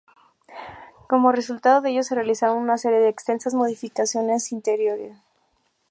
[1.07, 5.15] Como resultado de ello se realizaron una serie de extensas modificaciones interiores.